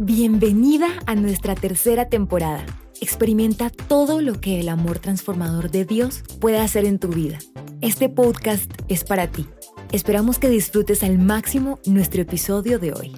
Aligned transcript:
Bienvenida 0.00 0.86
a 1.06 1.16
nuestra 1.16 1.56
tercera 1.56 2.08
temporada. 2.08 2.64
Experimenta 3.00 3.68
todo 3.68 4.22
lo 4.22 4.40
que 4.40 4.60
el 4.60 4.68
amor 4.68 5.00
transformador 5.00 5.72
de 5.72 5.84
Dios 5.84 6.22
puede 6.40 6.60
hacer 6.60 6.84
en 6.84 7.00
tu 7.00 7.08
vida. 7.08 7.40
Este 7.80 8.08
podcast 8.08 8.70
es 8.86 9.02
para 9.02 9.26
ti. 9.26 9.48
Esperamos 9.90 10.38
que 10.38 10.50
disfrutes 10.50 11.02
al 11.02 11.18
máximo 11.18 11.80
nuestro 11.84 12.22
episodio 12.22 12.78
de 12.78 12.92
hoy. 12.92 13.16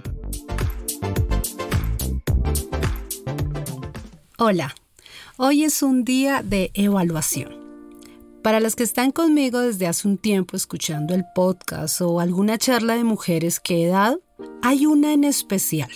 Hola, 4.39 4.75
hoy 5.37 5.65
es 5.65 5.83
un 5.83 6.03
día 6.03 6.43
de 6.43 6.71
evaluación. 6.73 7.61
Para 8.43 8.59
las 8.59 8.75
que 8.75 8.85
están 8.85 9.11
conmigo 9.11 9.61
desde 9.61 9.87
hace 9.87 10.09
un 10.09 10.17
tiempo 10.17 10.57
escuchando 10.57 11.15
el 11.15 11.27
podcast 11.35 12.01
o 12.01 12.21
alguna 12.21 12.57
charla 12.57 12.95
de 12.95 13.05
mujeres 13.05 13.61
que 13.61 13.85
he 13.85 13.89
dado, 13.89 14.23
hay 14.63 14.87
una 14.87 15.13
en 15.13 15.25
especial 15.25 15.91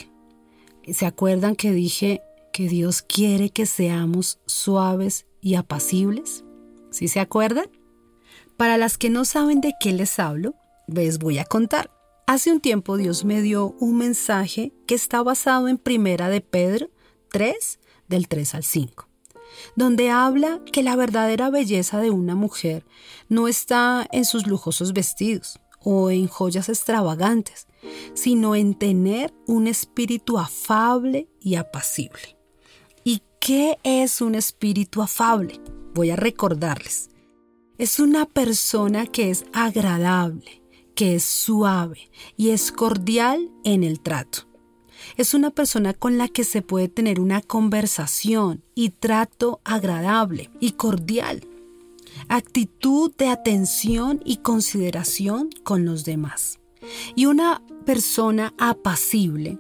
¿Se 0.93 1.07
acuerdan 1.07 1.57
que 1.57 1.73
dije 1.73 2.21
que 2.53 2.69
Dios 2.69 3.01
quiere 3.01 3.49
que 3.49 3.65
seamos 3.65 4.39
suaves 4.45 5.27
y 5.41 5.55
apacibles? 5.55 6.45
¿Sí 6.91 7.09
se 7.09 7.21
acuerdan? 7.21 7.67
Para 8.59 8.77
las 8.77 8.99
que 8.99 9.09
no 9.09 9.25
saben 9.25 9.61
de 9.63 9.73
qué 9.81 9.93
les 9.93 10.19
hablo, 10.19 10.55
les 10.87 11.19
voy 11.19 11.39
a 11.39 11.45
contar. 11.47 11.91
Hace 12.27 12.53
un 12.53 12.61
tiempo 12.61 12.99
Dios 12.99 13.25
me 13.25 13.41
dio 13.41 13.75
un 13.81 13.97
mensaje 13.97 14.73
que 14.87 14.95
está 14.95 15.23
basado 15.23 15.69
en 15.69 15.79
Primera 15.79 16.29
de 16.29 16.43
Pedro 16.43 16.91
3, 17.31 17.79
del 18.09 18.29
3 18.29 18.55
al 18.55 18.65
5, 18.65 19.09
donde 19.77 20.11
habla 20.11 20.61
que 20.71 20.83
la 20.83 20.97
verdadera 20.97 21.49
belleza 21.49 22.01
de 22.01 22.11
una 22.11 22.35
mujer 22.35 22.85
no 23.29 23.49
está 23.49 24.07
en 24.13 24.27
sus 24.27 24.47
lujosos 24.47 24.93
vestidos 24.93 25.59
o 25.81 26.11
en 26.11 26.29
joyas 26.29 26.69
extravagantes, 26.69 27.67
sino 28.15 28.55
en 28.55 28.75
tener 28.75 29.33
un 29.47 29.67
espíritu 29.67 30.39
afable 30.39 31.29
y 31.41 31.57
apacible. 31.57 32.37
¿Y 33.05 33.23
qué 33.41 33.79
es 33.83 34.21
un 34.21 34.35
espíritu 34.35 35.03
afable? 35.03 35.61
Voy 35.95 36.11
a 36.11 36.17
recordarles. 36.17 37.11
Es 37.79 37.99
una 37.99 38.25
persona 38.27 39.07
que 39.07 39.31
es 39.31 39.47
agradable, 39.53 40.63
que 40.95 41.17
es 41.17 41.25
suave 41.25 42.11
y 42.37 42.51
es 42.51 42.71
cordial 42.71 43.51
en 43.65 43.83
el 43.83 44.01
trato. 44.01 44.47
Es 45.17 45.35
una 45.35 45.51
persona 45.51 45.93
con 45.93 46.19
la 46.19 46.29
que 46.29 46.45
se 46.45 46.63
puede 46.63 46.89
tener 46.89 47.21
una 47.21 47.43
conversación 47.43 48.63
y 48.75 48.91
trato 48.91 49.61
agradable 49.65 50.51
y 50.61 50.73
cordial. 50.73 51.47
Actitud 52.29 53.13
de 53.17 53.29
atención 53.29 54.21
y 54.25 54.39
consideración 54.39 55.51
con 55.63 55.85
los 55.85 56.05
demás. 56.05 56.59
Y 57.15 57.27
una 57.27 57.63
persona 57.85 58.55
apacible 58.59 59.59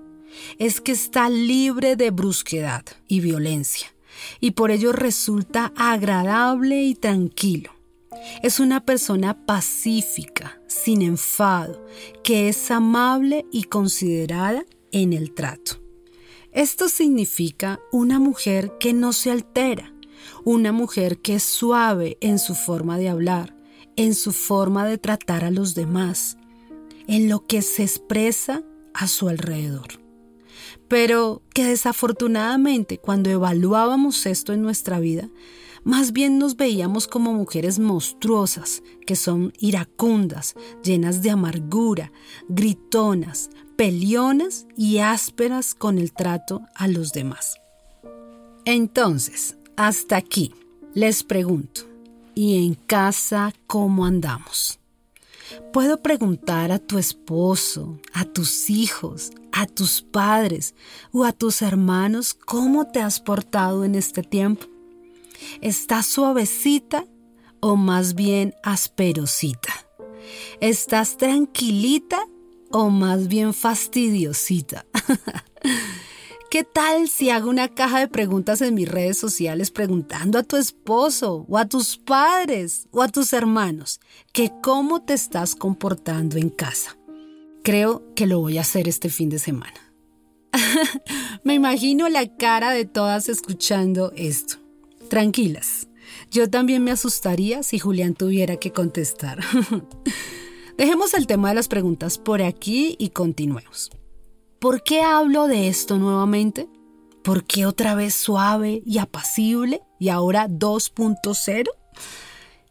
es 0.58 0.80
que 0.80 0.92
está 0.92 1.28
libre 1.28 1.96
de 1.96 2.10
brusquedad 2.10 2.84
y 3.08 3.20
violencia 3.20 3.94
y 4.40 4.52
por 4.52 4.70
ello 4.70 4.92
resulta 4.92 5.72
agradable 5.76 6.82
y 6.82 6.94
tranquilo. 6.94 7.70
Es 8.42 8.60
una 8.60 8.84
persona 8.84 9.44
pacífica, 9.44 10.60
sin 10.66 11.02
enfado, 11.02 11.84
que 12.22 12.48
es 12.48 12.70
amable 12.70 13.44
y 13.52 13.64
considerada 13.64 14.64
en 14.92 15.12
el 15.12 15.32
trato. 15.34 15.80
Esto 16.52 16.88
significa 16.88 17.80
una 17.90 18.20
mujer 18.20 18.72
que 18.78 18.92
no 18.92 19.12
se 19.12 19.32
altera, 19.32 19.92
una 20.44 20.72
mujer 20.72 21.18
que 21.18 21.34
es 21.36 21.42
suave 21.42 22.16
en 22.20 22.38
su 22.38 22.54
forma 22.54 22.96
de 22.96 23.08
hablar, 23.08 23.56
en 23.96 24.14
su 24.14 24.32
forma 24.32 24.86
de 24.86 24.98
tratar 24.98 25.44
a 25.44 25.50
los 25.50 25.74
demás, 25.74 26.38
en 27.06 27.28
lo 27.28 27.46
que 27.46 27.62
se 27.62 27.82
expresa 27.82 28.62
a 28.94 29.08
su 29.08 29.28
alrededor. 29.28 30.00
Pero 30.88 31.42
que 31.54 31.64
desafortunadamente 31.64 32.98
cuando 32.98 33.30
evaluábamos 33.30 34.26
esto 34.26 34.52
en 34.52 34.62
nuestra 34.62 35.00
vida, 35.00 35.28
más 35.84 36.12
bien 36.12 36.38
nos 36.38 36.56
veíamos 36.56 37.06
como 37.06 37.34
mujeres 37.34 37.78
monstruosas, 37.78 38.82
que 39.06 39.16
son 39.16 39.52
iracundas, 39.58 40.54
llenas 40.82 41.20
de 41.22 41.30
amargura, 41.30 42.10
gritonas, 42.48 43.50
pelionas 43.76 44.66
y 44.76 44.98
ásperas 44.98 45.74
con 45.74 45.98
el 45.98 46.12
trato 46.12 46.62
a 46.74 46.88
los 46.88 47.12
demás. 47.12 47.56
Entonces, 48.64 49.58
hasta 49.76 50.16
aquí, 50.16 50.54
les 50.94 51.22
pregunto, 51.22 51.82
¿y 52.34 52.66
en 52.66 52.74
casa 52.74 53.52
cómo 53.66 54.06
andamos? 54.06 54.78
Puedo 55.72 56.02
preguntar 56.02 56.72
a 56.72 56.78
tu 56.78 56.98
esposo, 56.98 57.98
a 58.12 58.24
tus 58.24 58.70
hijos, 58.70 59.30
a 59.52 59.66
tus 59.66 60.02
padres 60.02 60.74
o 61.12 61.24
a 61.24 61.32
tus 61.32 61.62
hermanos 61.62 62.34
cómo 62.34 62.86
te 62.86 63.00
has 63.00 63.20
portado 63.20 63.84
en 63.84 63.94
este 63.94 64.22
tiempo. 64.22 64.66
¿Estás 65.60 66.06
suavecita 66.06 67.04
o 67.60 67.76
más 67.76 68.14
bien 68.14 68.54
asperosita? 68.62 69.72
¿Estás 70.60 71.16
tranquilita 71.16 72.26
o 72.70 72.90
más 72.90 73.28
bien 73.28 73.52
fastidiosita? 73.52 74.86
¿Qué 76.54 76.62
tal 76.62 77.08
si 77.08 77.30
hago 77.30 77.50
una 77.50 77.66
caja 77.66 77.98
de 77.98 78.06
preguntas 78.06 78.60
en 78.60 78.74
mis 78.74 78.88
redes 78.88 79.18
sociales 79.18 79.72
preguntando 79.72 80.38
a 80.38 80.44
tu 80.44 80.54
esposo 80.54 81.44
o 81.48 81.58
a 81.58 81.68
tus 81.68 81.96
padres 81.96 82.86
o 82.92 83.02
a 83.02 83.08
tus 83.08 83.32
hermanos 83.32 83.98
que 84.32 84.52
cómo 84.62 85.02
te 85.02 85.14
estás 85.14 85.56
comportando 85.56 86.36
en 86.36 86.50
casa? 86.50 86.96
Creo 87.64 88.04
que 88.14 88.28
lo 88.28 88.38
voy 88.38 88.58
a 88.58 88.60
hacer 88.60 88.86
este 88.86 89.08
fin 89.08 89.30
de 89.30 89.40
semana. 89.40 89.74
Me 91.42 91.54
imagino 91.54 92.08
la 92.08 92.36
cara 92.36 92.70
de 92.70 92.84
todas 92.84 93.28
escuchando 93.28 94.12
esto. 94.14 94.58
Tranquilas, 95.10 95.88
yo 96.30 96.48
también 96.48 96.84
me 96.84 96.92
asustaría 96.92 97.64
si 97.64 97.80
Julián 97.80 98.14
tuviera 98.14 98.58
que 98.58 98.70
contestar. 98.70 99.40
Dejemos 100.78 101.14
el 101.14 101.26
tema 101.26 101.48
de 101.48 101.56
las 101.56 101.66
preguntas 101.66 102.16
por 102.16 102.42
aquí 102.42 102.94
y 103.00 103.08
continuemos. 103.08 103.90
¿Por 104.64 104.82
qué 104.82 105.02
hablo 105.02 105.46
de 105.46 105.68
esto 105.68 105.98
nuevamente? 105.98 106.70
¿Por 107.22 107.44
qué 107.44 107.66
otra 107.66 107.94
vez 107.94 108.14
suave 108.14 108.82
y 108.86 108.96
apacible 108.96 109.82
y 110.00 110.08
ahora 110.08 110.48
2.0? 110.48 111.68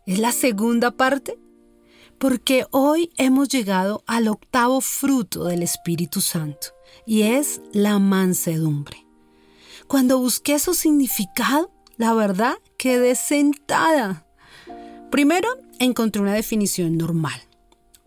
¿Es 0.07 0.17
la 0.17 0.31
segunda 0.31 0.89
parte? 0.89 1.37
Porque 2.17 2.65
hoy 2.71 3.11
hemos 3.17 3.49
llegado 3.49 4.03
al 4.07 4.27
octavo 4.27 4.81
fruto 4.81 5.43
del 5.43 5.61
Espíritu 5.61 6.19
Santo 6.19 6.69
y 7.05 7.21
es 7.21 7.61
la 7.73 7.99
mansedumbre. 7.99 9.05
Cuando 9.87 10.17
busqué 10.17 10.57
su 10.57 10.73
significado, 10.73 11.71
la 11.97 12.15
verdad 12.15 12.55
quedé 12.79 13.13
sentada. 13.13 14.25
Primero 15.11 15.47
encontré 15.77 16.23
una 16.23 16.33
definición 16.33 16.97
normal. 16.97 17.39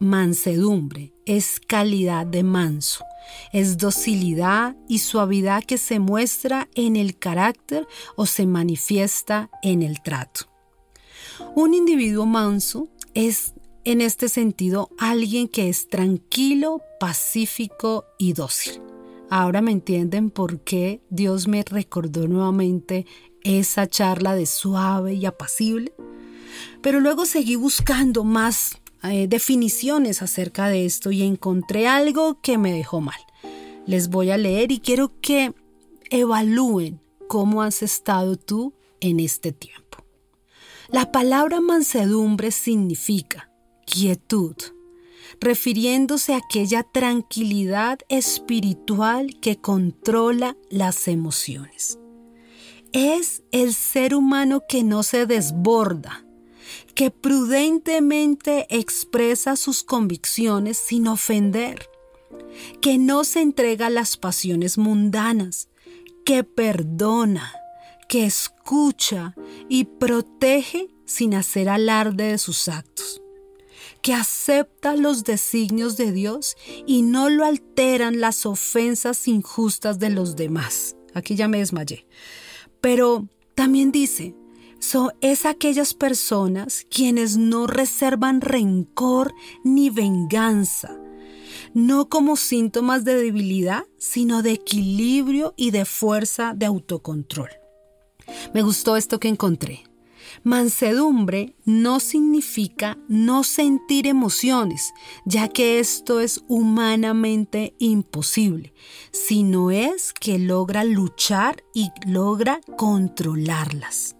Mansedumbre 0.00 1.12
es 1.24 1.60
calidad 1.60 2.26
de 2.26 2.42
manso 2.42 3.04
es 3.52 3.78
docilidad 3.78 4.76
y 4.88 4.98
suavidad 4.98 5.64
que 5.64 5.78
se 5.78 5.98
muestra 5.98 6.68
en 6.74 6.96
el 6.96 7.18
carácter 7.18 7.86
o 8.16 8.26
se 8.26 8.46
manifiesta 8.46 9.50
en 9.62 9.82
el 9.82 10.02
trato. 10.02 10.46
Un 11.54 11.74
individuo 11.74 12.26
manso 12.26 12.88
es 13.14 13.54
en 13.84 14.00
este 14.00 14.28
sentido 14.28 14.90
alguien 14.98 15.48
que 15.48 15.68
es 15.68 15.88
tranquilo, 15.88 16.82
pacífico 16.98 18.04
y 18.18 18.32
dócil. 18.32 18.82
Ahora 19.30 19.60
me 19.60 19.72
entienden 19.72 20.30
por 20.30 20.60
qué 20.60 21.00
Dios 21.10 21.48
me 21.48 21.62
recordó 21.64 22.28
nuevamente 22.28 23.06
esa 23.42 23.86
charla 23.86 24.34
de 24.34 24.46
suave 24.46 25.14
y 25.14 25.26
apacible. 25.26 25.92
Pero 26.80 27.00
luego 27.00 27.26
seguí 27.26 27.56
buscando 27.56 28.24
más 28.24 28.78
eh, 29.12 29.28
definiciones 29.28 30.22
acerca 30.22 30.68
de 30.68 30.84
esto 30.84 31.10
y 31.10 31.22
encontré 31.22 31.86
algo 31.86 32.40
que 32.40 32.58
me 32.58 32.72
dejó 32.72 33.00
mal. 33.00 33.20
Les 33.86 34.08
voy 34.08 34.30
a 34.30 34.36
leer 34.36 34.72
y 34.72 34.80
quiero 34.80 35.12
que 35.20 35.54
evalúen 36.10 37.00
cómo 37.28 37.62
has 37.62 37.82
estado 37.82 38.36
tú 38.36 38.74
en 39.00 39.20
este 39.20 39.52
tiempo. 39.52 40.04
La 40.88 41.10
palabra 41.12 41.60
mansedumbre 41.60 42.50
significa 42.50 43.50
quietud, 43.86 44.56
refiriéndose 45.40 46.34
a 46.34 46.38
aquella 46.38 46.82
tranquilidad 46.82 47.98
espiritual 48.08 49.38
que 49.40 49.56
controla 49.56 50.56
las 50.70 51.08
emociones. 51.08 51.98
Es 52.92 53.42
el 53.52 53.74
ser 53.74 54.14
humano 54.14 54.62
que 54.68 54.82
no 54.82 55.02
se 55.02 55.26
desborda, 55.26 56.25
que 56.96 57.10
prudentemente 57.10 58.66
expresa 58.70 59.54
sus 59.54 59.84
convicciones 59.84 60.78
sin 60.78 61.06
ofender, 61.08 61.90
que 62.80 62.96
no 62.96 63.22
se 63.24 63.42
entrega 63.42 63.88
a 63.88 63.90
las 63.90 64.16
pasiones 64.16 64.78
mundanas, 64.78 65.68
que 66.24 66.42
perdona, 66.42 67.52
que 68.08 68.24
escucha 68.24 69.34
y 69.68 69.84
protege 69.84 70.88
sin 71.04 71.34
hacer 71.34 71.68
alarde 71.68 72.30
de 72.30 72.38
sus 72.38 72.66
actos, 72.66 73.20
que 74.00 74.14
acepta 74.14 74.96
los 74.96 75.22
designios 75.22 75.98
de 75.98 76.12
Dios 76.12 76.56
y 76.86 77.02
no 77.02 77.28
lo 77.28 77.44
alteran 77.44 78.20
las 78.20 78.46
ofensas 78.46 79.28
injustas 79.28 79.98
de 79.98 80.08
los 80.08 80.34
demás. 80.34 80.96
Aquí 81.12 81.34
ya 81.34 81.46
me 81.46 81.58
desmayé. 81.58 82.06
Pero 82.80 83.28
también 83.54 83.92
dice, 83.92 84.34
son 84.78 85.10
es 85.20 85.46
aquellas 85.46 85.94
personas 85.94 86.86
quienes 86.90 87.36
no 87.36 87.66
reservan 87.66 88.40
rencor 88.40 89.34
ni 89.64 89.90
venganza, 89.90 90.96
no 91.74 92.08
como 92.08 92.36
síntomas 92.36 93.04
de 93.04 93.16
debilidad, 93.16 93.84
sino 93.98 94.42
de 94.42 94.52
equilibrio 94.52 95.54
y 95.56 95.70
de 95.70 95.84
fuerza 95.84 96.54
de 96.54 96.66
autocontrol. 96.66 97.50
Me 98.54 98.62
gustó 98.62 98.96
esto 98.96 99.20
que 99.20 99.28
encontré. 99.28 99.84
Mansedumbre 100.42 101.56
no 101.64 102.00
significa 102.00 102.98
no 103.08 103.44
sentir 103.44 104.06
emociones, 104.06 104.92
ya 105.24 105.48
que 105.48 105.78
esto 105.78 106.20
es 106.20 106.44
humanamente 106.48 107.74
imposible, 107.78 108.72
sino 109.12 109.70
es 109.70 110.12
que 110.12 110.38
logra 110.38 110.84
luchar 110.84 111.64
y 111.74 111.90
logra 112.06 112.60
controlarlas. 112.76 114.15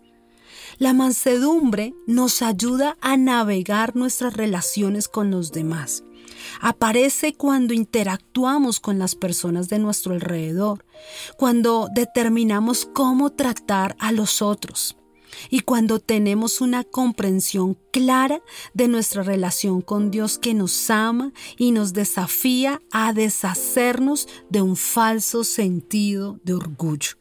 La 0.79 0.93
mansedumbre 0.93 1.95
nos 2.07 2.43
ayuda 2.43 2.99
a 3.01 3.17
navegar 3.17 3.97
nuestras 3.97 4.35
relaciones 4.35 5.09
con 5.09 5.31
los 5.31 5.53
demás. 5.53 6.05
Aparece 6.61 7.35
cuando 7.35 7.73
interactuamos 7.73 8.79
con 8.79 8.99
las 8.99 9.15
personas 9.15 9.69
de 9.69 9.79
nuestro 9.79 10.13
alrededor, 10.13 10.85
cuando 11.39 11.89
determinamos 11.95 12.87
cómo 12.93 13.31
tratar 13.31 13.97
a 13.99 14.13
los 14.13 14.43
otros 14.43 14.97
y 15.51 15.61
cuando 15.61 15.99
tenemos 15.99 16.61
una 16.61 16.85
comprensión 16.85 17.79
clara 17.91 18.43
de 18.75 18.89
nuestra 18.89 19.23
relación 19.23 19.81
con 19.81 20.11
Dios 20.11 20.39
que 20.39 20.55
nos 20.55 20.91
ama 20.91 21.33
y 21.57 21.73
nos 21.73 21.93
desafía 21.93 22.83
a 22.93 23.13
deshacernos 23.13 24.29
de 24.51 24.63
un 24.63 24.77
falso 24.77 25.45
sentido 25.45 26.39
de 26.45 26.55
orgullo. 26.55 27.13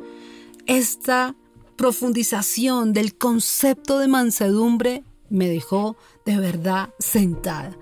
Esta 0.65 1.35
profundización 1.75 2.93
del 2.93 3.17
concepto 3.17 3.99
de 3.99 4.07
mansedumbre 4.07 5.03
me 5.29 5.47
dejó 5.49 5.97
de 6.25 6.37
verdad 6.37 6.89
sentada. 6.99 7.77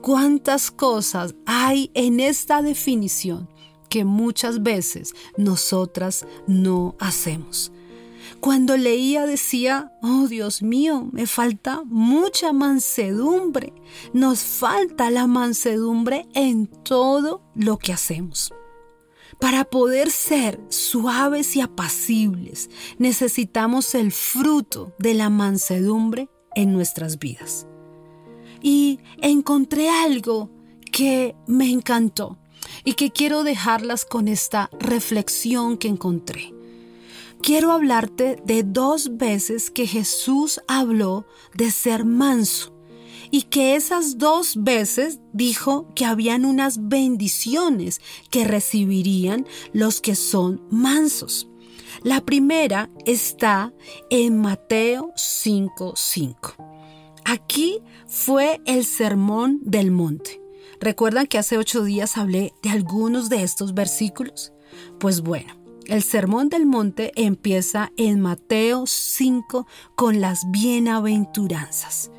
¿Cuántas 0.00 0.70
cosas 0.70 1.34
hay 1.46 1.90
en 1.94 2.20
esta 2.20 2.62
definición 2.62 3.48
que 3.88 4.04
muchas 4.04 4.62
veces 4.62 5.14
nosotras 5.36 6.26
no 6.46 6.96
hacemos? 6.98 7.72
Cuando 8.40 8.76
leía 8.76 9.26
decía, 9.26 9.92
oh 10.02 10.26
Dios 10.26 10.62
mío, 10.62 11.08
me 11.12 11.26
falta 11.26 11.82
mucha 11.84 12.52
mansedumbre. 12.52 13.72
Nos 14.12 14.40
falta 14.40 15.10
la 15.10 15.28
mansedumbre 15.28 16.26
en 16.34 16.66
todo 16.66 17.42
lo 17.54 17.78
que 17.78 17.92
hacemos. 17.92 18.52
Para 19.42 19.64
poder 19.64 20.12
ser 20.12 20.60
suaves 20.68 21.56
y 21.56 21.62
apacibles, 21.62 22.70
necesitamos 22.98 23.96
el 23.96 24.12
fruto 24.12 24.94
de 25.00 25.14
la 25.14 25.30
mansedumbre 25.30 26.28
en 26.54 26.72
nuestras 26.72 27.18
vidas. 27.18 27.66
Y 28.62 29.00
encontré 29.20 29.90
algo 29.90 30.48
que 30.92 31.34
me 31.48 31.68
encantó 31.72 32.38
y 32.84 32.92
que 32.92 33.10
quiero 33.10 33.42
dejarlas 33.42 34.04
con 34.04 34.28
esta 34.28 34.70
reflexión 34.78 35.76
que 35.76 35.88
encontré. 35.88 36.54
Quiero 37.42 37.72
hablarte 37.72 38.40
de 38.44 38.62
dos 38.62 39.16
veces 39.16 39.72
que 39.72 39.88
Jesús 39.88 40.60
habló 40.68 41.26
de 41.52 41.72
ser 41.72 42.04
manso 42.04 42.71
y 43.32 43.42
que 43.44 43.74
esas 43.74 44.18
dos 44.18 44.62
veces 44.62 45.18
dijo 45.32 45.88
que 45.96 46.04
habían 46.04 46.44
unas 46.44 46.88
bendiciones 46.88 48.00
que 48.30 48.44
recibirían 48.44 49.46
los 49.72 50.00
que 50.00 50.14
son 50.14 50.62
mansos. 50.70 51.48
La 52.04 52.20
primera 52.20 52.90
está 53.06 53.72
en 54.10 54.38
Mateo 54.38 55.12
5:5. 55.16 56.54
Aquí 57.24 57.80
fue 58.06 58.60
el 58.66 58.84
sermón 58.84 59.60
del 59.62 59.90
monte. 59.90 60.40
¿Recuerdan 60.78 61.26
que 61.26 61.38
hace 61.38 61.56
ocho 61.56 61.84
días 61.84 62.18
hablé 62.18 62.52
de 62.62 62.70
algunos 62.70 63.30
de 63.30 63.42
estos 63.42 63.72
versículos? 63.72 64.52
Pues 64.98 65.22
bueno, 65.22 65.54
el 65.86 66.02
sermón 66.02 66.48
del 66.48 66.66
monte 66.66 67.12
empieza 67.16 67.92
en 67.96 68.20
Mateo 68.20 68.84
5 68.86 69.66
con 69.94 70.20
las 70.20 70.42
bienaventuranzas. 70.50 72.11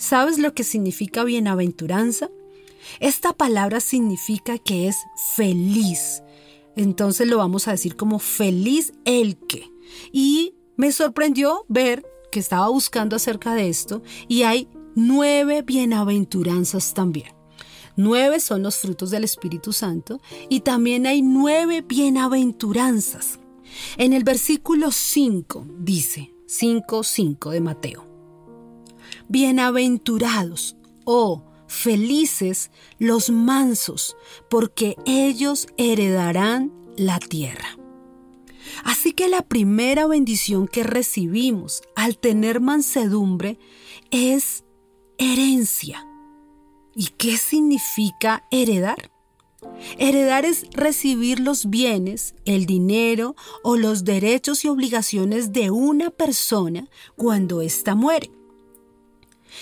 ¿Sabes 0.00 0.38
lo 0.38 0.54
que 0.54 0.64
significa 0.64 1.24
bienaventuranza? 1.24 2.30
Esta 3.00 3.34
palabra 3.34 3.80
significa 3.80 4.56
que 4.56 4.88
es 4.88 4.96
feliz. 5.36 6.22
Entonces 6.74 7.28
lo 7.28 7.36
vamos 7.36 7.68
a 7.68 7.72
decir 7.72 7.96
como 7.96 8.18
feliz 8.18 8.94
el 9.04 9.36
que. 9.36 9.70
Y 10.10 10.54
me 10.76 10.90
sorprendió 10.90 11.66
ver 11.68 12.02
que 12.32 12.40
estaba 12.40 12.70
buscando 12.70 13.14
acerca 13.14 13.54
de 13.54 13.68
esto 13.68 14.02
y 14.26 14.44
hay 14.44 14.68
nueve 14.94 15.60
bienaventuranzas 15.60 16.94
también. 16.94 17.34
Nueve 17.94 18.40
son 18.40 18.62
los 18.62 18.78
frutos 18.78 19.10
del 19.10 19.24
Espíritu 19.24 19.74
Santo 19.74 20.22
y 20.48 20.60
también 20.60 21.06
hay 21.06 21.20
nueve 21.20 21.82
bienaventuranzas. 21.82 23.38
En 23.98 24.14
el 24.14 24.24
versículo 24.24 24.92
5 24.92 25.66
dice, 25.78 26.32
5.5 26.46 27.50
de 27.50 27.60
Mateo. 27.60 28.09
Bienaventurados 29.30 30.76
o 31.04 31.44
felices 31.68 32.72
los 32.98 33.30
mansos, 33.30 34.16
porque 34.48 34.96
ellos 35.06 35.68
heredarán 35.76 36.72
la 36.96 37.20
tierra. 37.20 37.78
Así 38.82 39.12
que 39.12 39.28
la 39.28 39.42
primera 39.42 40.08
bendición 40.08 40.66
que 40.66 40.82
recibimos 40.82 41.80
al 41.94 42.18
tener 42.18 42.60
mansedumbre 42.60 43.60
es 44.10 44.64
herencia. 45.16 46.04
¿Y 46.96 47.10
qué 47.16 47.36
significa 47.36 48.42
heredar? 48.50 49.12
Heredar 49.96 50.44
es 50.44 50.66
recibir 50.72 51.38
los 51.38 51.70
bienes, 51.70 52.34
el 52.46 52.66
dinero 52.66 53.36
o 53.62 53.76
los 53.76 54.02
derechos 54.02 54.64
y 54.64 54.68
obligaciones 54.68 55.52
de 55.52 55.70
una 55.70 56.10
persona 56.10 56.88
cuando 57.14 57.62
ésta 57.62 57.94
muere. 57.94 58.32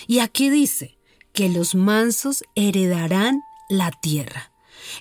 Y 0.07 0.19
aquí 0.19 0.49
dice 0.49 0.97
que 1.33 1.49
los 1.49 1.75
mansos 1.75 2.43
heredarán 2.55 3.41
la 3.69 3.91
tierra. 3.91 4.51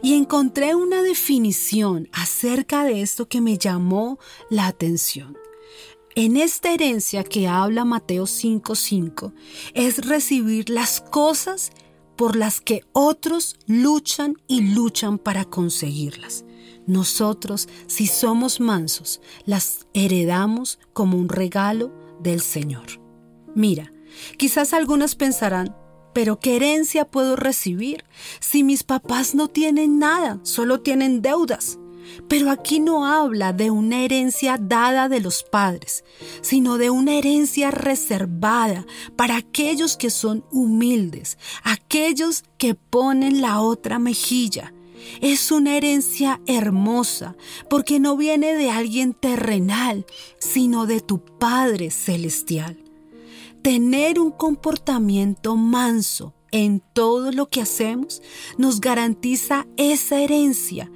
Y 0.03 0.15
encontré 0.15 0.75
una 0.75 1.03
definición 1.03 2.09
acerca 2.13 2.85
de 2.85 3.03
esto 3.03 3.29
que 3.29 3.41
me 3.41 3.59
llamó 3.59 4.19
la 4.51 4.67
atención. 4.67 5.37
En 6.15 6.37
esta 6.37 6.73
herencia 6.73 7.23
que 7.23 7.47
habla 7.47 7.85
Mateo 7.85 8.27
5:5 8.27 9.33
es 9.75 10.05
recibir 10.05 10.69
las 10.69 11.01
cosas 11.01 11.71
por 12.17 12.35
las 12.35 12.61
que 12.61 12.83
otros 12.93 13.57
luchan 13.69 14.37
y 14.49 14.61
luchan 14.61 15.19
para 15.19 15.45
conseguirlas. 15.45 16.45
Nosotros, 16.89 17.69
si 17.87 18.09
somos 18.09 18.59
mansos, 18.59 19.21
las 19.47 19.87
heredamos 19.95 20.81
como 20.93 21.19
un 21.19 21.29
regalo 21.29 21.93
del 22.21 22.41
Señor. 22.41 23.01
Mira, 23.55 23.93
Quizás 24.37 24.73
algunas 24.73 25.15
pensarán, 25.15 25.77
pero 26.13 26.41
¿qué 26.41 26.57
herencia 26.57 27.05
puedo 27.05 27.37
recibir 27.37 28.05
si 28.41 28.65
mis 28.65 28.83
papás 28.83 29.35
no 29.35 29.49
tienen 29.49 29.99
nada, 29.99 30.41
solo 30.43 30.81
tienen 30.81 31.23
deudas? 31.23 31.79
Pero 32.27 32.51
aquí 32.51 32.81
no 32.81 33.07
habla 33.07 33.53
de 33.53 33.71
una 33.71 34.01
herencia 34.01 34.57
dada 34.59 35.09
de 35.09 35.21
los 35.21 35.43
padres, 35.43 36.05
sino 36.41 36.79
de 36.79 36.91
una 36.91 37.15
herencia 37.15 37.71
reservada 37.71 38.87
para 39.15 39.37
aquellos 39.37 39.97
que 39.97 40.11
son 40.11 40.45
humildes, 40.51 41.39
aquellos 41.63 42.45
que 42.57 42.75
ponen 42.75 43.41
la 43.41 43.61
otra 43.61 43.99
mejilla. 43.99 44.73
Es 45.21 45.53
una 45.53 45.77
herencia 45.77 46.41
hermosa 46.47 47.37
porque 47.71 48.01
no 48.01 48.17
viene 48.17 48.55
de 48.55 48.71
alguien 48.71 49.15
terrenal, 49.15 50.05
sino 50.39 50.87
de 50.87 51.01
tu 51.01 51.21
Padre 51.21 51.91
Celestial. 51.91 52.88
Tener 53.63 54.21
un 54.21 54.31
comportamiento 54.31 55.57
manso 55.57 56.35
en 56.53 56.81
todo 56.93 57.33
lo 57.33 57.49
que 57.49 57.61
hacemos 57.61 58.23
nos 58.57 58.81
garantiza 58.81 59.67
esa 59.77 60.21
herencia, 60.21 60.91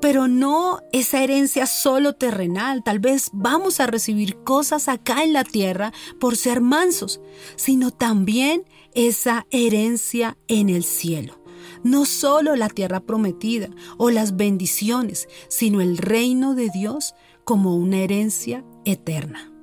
pero 0.00 0.28
no 0.28 0.80
esa 0.92 1.22
herencia 1.22 1.66
solo 1.66 2.14
terrenal. 2.14 2.82
Tal 2.82 2.98
vez 2.98 3.30
vamos 3.32 3.80
a 3.80 3.86
recibir 3.86 4.36
cosas 4.44 4.88
acá 4.88 5.24
en 5.24 5.32
la 5.32 5.44
tierra 5.44 5.92
por 6.18 6.36
ser 6.36 6.60
mansos, 6.60 7.20
sino 7.56 7.90
también 7.90 8.64
esa 8.94 9.46
herencia 9.50 10.36
en 10.48 10.70
el 10.70 10.84
cielo. 10.84 11.40
No 11.82 12.04
solo 12.04 12.56
la 12.56 12.68
tierra 12.68 13.00
prometida 13.00 13.68
o 13.98 14.10
las 14.10 14.36
bendiciones, 14.36 15.28
sino 15.48 15.80
el 15.80 15.98
reino 15.98 16.54
de 16.54 16.70
Dios 16.70 17.14
como 17.44 17.76
una 17.76 17.98
herencia 17.98 18.64
eterna. 18.84 19.55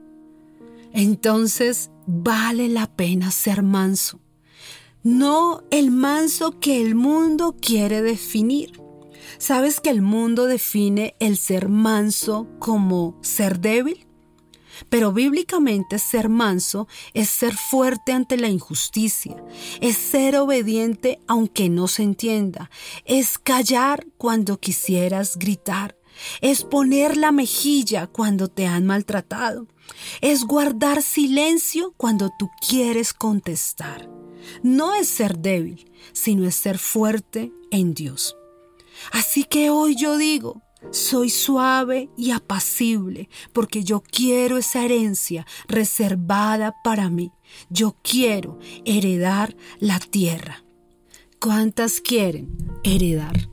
Entonces 0.93 1.89
vale 2.05 2.69
la 2.69 2.95
pena 2.95 3.31
ser 3.31 3.63
manso. 3.63 4.19
no 5.01 5.63
el 5.69 5.91
manso 5.91 6.59
que 6.62 6.81
el 6.81 6.95
mundo 6.95 7.57
quiere 7.59 8.01
definir. 8.01 8.81
¿Sabes 9.38 9.81
que 9.81 9.89
el 9.89 10.01
mundo 10.01 10.45
define 10.45 11.15
el 11.19 11.38
ser 11.38 11.67
manso 11.67 12.47
como 12.59 13.19
ser 13.21 13.59
débil? 13.59 14.07
Pero 14.89 15.12
bíblicamente 15.12 16.00
ser 16.00 16.29
manso 16.29 16.88
es 17.13 17.29
ser 17.29 17.53
fuerte 17.53 18.12
ante 18.12 18.38
la 18.38 18.47
injusticia, 18.47 19.35
es 19.81 19.97
ser 19.97 20.38
obediente 20.38 21.19
aunque 21.27 21.69
no 21.69 21.88
se 21.88 22.03
entienda, 22.03 22.69
es 23.05 23.38
callar 23.38 24.07
cuando 24.17 24.59
quisieras 24.59 25.38
gritar, 25.38 25.97
es 26.41 26.63
poner 26.63 27.17
la 27.17 27.32
mejilla 27.32 28.08
cuando 28.08 28.48
te 28.48 28.67
han 28.67 28.86
maltratado, 28.86 29.67
es 30.22 30.43
guardar 30.46 31.01
silencio 31.01 31.93
cuando 31.98 32.32
tú 32.38 32.50
quieres 32.67 33.13
contestar. 33.13 34.10
No 34.62 34.93
es 34.93 35.08
ser 35.08 35.39
débil, 35.39 35.91
sino 36.12 36.46
es 36.48 36.55
ser 36.55 36.77
fuerte 36.77 37.51
en 37.72 37.93
Dios. 37.93 38.36
Así 39.12 39.43
que 39.43 39.70
hoy 39.70 39.96
yo 39.96 40.17
digo, 40.17 40.62
soy 40.91 41.29
suave 41.29 42.10
y 42.17 42.32
apacible 42.32 43.29
porque 43.53 43.84
yo 43.84 44.01
quiero 44.01 44.58
esa 44.58 44.84
herencia 44.84 45.46
reservada 45.67 46.75
para 46.84 47.10
mí. 47.10 47.32
Yo 47.70 47.96
quiero 48.01 48.60
heredar 48.86 49.55
la 49.79 50.00
tierra. 50.00 50.63
¿Cuántas 51.39 52.01
quieren 52.01 52.50
heredar? 52.84 53.50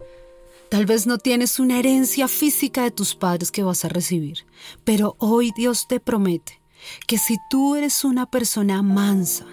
Tal 0.70 0.86
vez 0.86 1.04
no 1.08 1.18
tienes 1.18 1.58
una 1.58 1.80
herencia 1.80 2.28
física 2.28 2.84
de 2.84 2.92
tus 2.92 3.16
padres 3.16 3.50
que 3.50 3.64
vas 3.64 3.84
a 3.84 3.88
recibir, 3.88 4.46
pero 4.84 5.16
hoy 5.18 5.52
Dios 5.56 5.88
te 5.88 5.98
promete 5.98 6.62
que 7.08 7.18
si 7.18 7.38
tú 7.50 7.74
eres 7.74 8.04
una 8.04 8.30
persona 8.30 8.80
mansa, 8.80 9.46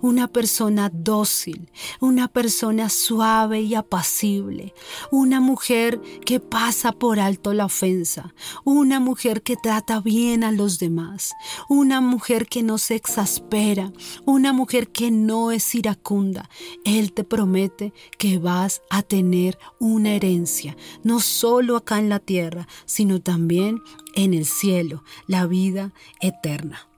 una 0.00 0.28
persona 0.28 0.90
dócil, 0.92 1.70
una 2.00 2.28
persona 2.28 2.88
suave 2.88 3.60
y 3.60 3.74
apacible, 3.74 4.74
una 5.10 5.40
mujer 5.40 6.00
que 6.24 6.40
pasa 6.40 6.92
por 6.92 7.20
alto 7.20 7.52
la 7.52 7.66
ofensa, 7.66 8.34
una 8.64 9.00
mujer 9.00 9.42
que 9.42 9.56
trata 9.56 10.00
bien 10.00 10.44
a 10.44 10.52
los 10.52 10.78
demás, 10.78 11.32
una 11.68 12.00
mujer 12.00 12.46
que 12.46 12.62
no 12.62 12.78
se 12.78 12.94
exaspera, 12.94 13.92
una 14.26 14.52
mujer 14.52 14.88
que 14.88 15.10
no 15.10 15.50
es 15.50 15.74
iracunda. 15.74 16.48
Él 16.84 17.12
te 17.12 17.24
promete 17.24 17.92
que 18.18 18.38
vas 18.38 18.82
a 18.90 19.02
tener 19.02 19.58
una 19.78 20.14
herencia, 20.14 20.76
no 21.02 21.20
solo 21.20 21.76
acá 21.76 21.98
en 21.98 22.08
la 22.08 22.18
tierra, 22.18 22.68
sino 22.86 23.20
también 23.20 23.80
en 24.14 24.34
el 24.34 24.46
cielo, 24.46 25.04
la 25.26 25.46
vida 25.46 25.92
eterna. 26.20 26.89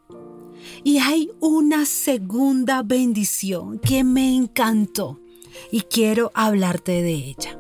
Y 0.84 0.98
hay 0.98 1.30
una 1.40 1.86
segunda 1.86 2.82
bendición 2.82 3.78
que 3.78 4.04
me 4.04 4.34
encantó 4.34 5.20
y 5.70 5.82
quiero 5.82 6.30
hablarte 6.34 7.02
de 7.02 7.14
ella. 7.14 7.58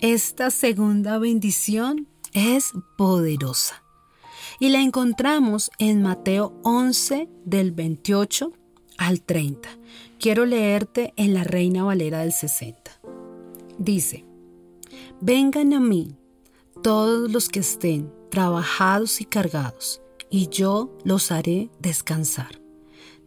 Esta 0.00 0.50
segunda 0.50 1.18
bendición 1.18 2.08
es 2.32 2.72
poderosa 2.96 3.82
y 4.60 4.68
la 4.68 4.80
encontramos 4.80 5.70
en 5.78 6.02
Mateo 6.02 6.52
11 6.62 7.28
del 7.44 7.72
28 7.72 8.52
al 8.98 9.22
30. 9.22 9.68
Quiero 10.18 10.44
leerte 10.44 11.12
en 11.16 11.34
la 11.34 11.44
Reina 11.44 11.84
Valera 11.84 12.20
del 12.20 12.32
60. 12.32 13.00
Dice, 13.78 14.24
vengan 15.20 15.72
a 15.72 15.80
mí 15.80 16.16
todos 16.82 17.30
los 17.30 17.48
que 17.48 17.60
estén 17.60 18.12
trabajados 18.30 19.20
y 19.20 19.24
cargados 19.24 20.00
y 20.34 20.48
yo 20.48 20.90
los 21.04 21.30
haré 21.30 21.70
descansar. 21.78 22.60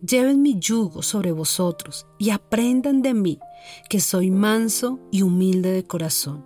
Lleven 0.05 0.41
mi 0.41 0.59
yugo 0.59 1.01
sobre 1.03 1.31
vosotros 1.31 2.05
y 2.19 2.31
aprendan 2.31 3.01
de 3.01 3.13
mí, 3.13 3.39
que 3.89 4.01
soy 4.01 4.29
manso 4.29 4.99
y 5.09 5.21
humilde 5.21 5.71
de 5.71 5.85
corazón, 5.85 6.45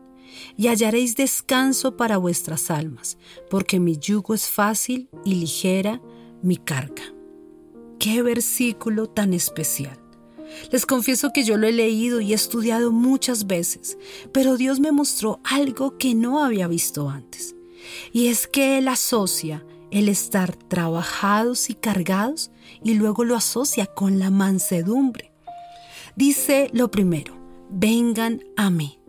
y 0.57 0.67
hallaréis 0.67 1.15
descanso 1.15 1.97
para 1.97 2.17
vuestras 2.17 2.69
almas, 2.69 3.17
porque 3.49 3.79
mi 3.79 3.97
yugo 3.97 4.35
es 4.35 4.47
fácil 4.49 5.09
y 5.25 5.33
ligera 5.33 5.99
mi 6.43 6.57
carga. 6.57 7.11
Qué 7.97 8.21
versículo 8.21 9.07
tan 9.07 9.33
especial. 9.33 9.99
Les 10.71 10.85
confieso 10.85 11.31
que 11.33 11.43
yo 11.43 11.57
lo 11.57 11.65
he 11.65 11.71
leído 11.71 12.21
y 12.21 12.33
estudiado 12.33 12.91
muchas 12.91 13.47
veces, 13.47 13.97
pero 14.31 14.57
Dios 14.57 14.79
me 14.79 14.91
mostró 14.91 15.39
algo 15.43 15.97
que 15.97 16.13
no 16.13 16.43
había 16.43 16.67
visto 16.67 17.09
antes. 17.09 17.55
Y 18.13 18.27
es 18.27 18.45
que 18.45 18.77
Él 18.77 18.89
asocia 18.89 19.65
el 19.91 20.09
estar 20.09 20.55
trabajados 20.55 21.69
y 21.69 21.75
cargados 21.75 22.51
y 22.83 22.93
luego 22.95 23.23
lo 23.23 23.35
asocia 23.35 23.85
con 23.85 24.17
la 24.17 24.29
mansedumbre. 24.29 25.31
Dice 26.15 26.69
lo 26.73 26.89
primero, 26.89 27.37
vengan 27.69 28.41
a 28.55 28.69
mí. 28.69 28.99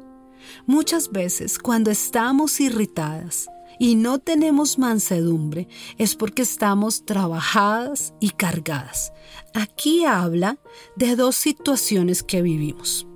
Muchas 0.66 1.10
veces 1.10 1.58
cuando 1.58 1.90
estamos 1.90 2.60
irritadas 2.60 3.46
y 3.78 3.94
no 3.94 4.18
tenemos 4.18 4.78
mansedumbre 4.78 5.68
es 5.98 6.14
porque 6.14 6.42
estamos 6.42 7.04
trabajadas 7.04 8.12
y 8.20 8.30
cargadas. 8.30 9.12
Aquí 9.54 10.04
habla 10.04 10.58
de 10.96 11.16
dos 11.16 11.36
situaciones 11.36 12.22
que 12.22 12.42
vivimos. 12.42 13.06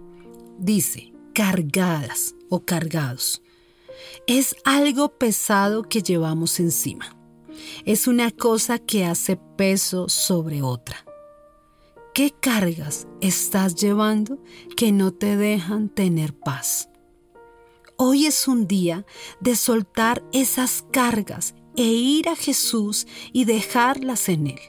Dice, 0.59 1.13
cargadas 1.35 2.35
o 2.49 2.65
cargados. 2.65 3.43
Es 4.27 4.57
algo 4.65 5.19
pesado 5.19 5.83
que 5.83 6.03
llevamos 6.03 6.59
encima 6.61 7.17
es 7.85 8.07
una 8.07 8.31
cosa 8.31 8.79
que 8.79 9.05
hace 9.05 9.37
peso 9.37 10.09
sobre 10.09 10.63
otra. 10.63 11.05
¿Qué 12.15 12.31
cargas 12.31 13.07
estás 13.21 13.75
llevando 13.75 14.39
que 14.77 14.91
no 14.91 15.13
te 15.13 15.37
dejan 15.37 15.89
tener 15.89 16.33
paz? 16.33 16.89
Hoy 17.99 18.27
es 18.27 18.49
un 18.49 18.67
día 18.67 19.05
de 19.41 19.57
soltar 19.57 20.23
esas 20.33 20.85
cargas 20.93 21.55
e 21.77 21.85
ir 21.85 22.29
a 22.29 22.37
Jesús 22.37 23.07
y 23.33 23.45
dejarlas 23.45 24.29
en 24.29 24.47
Él. 24.47 24.61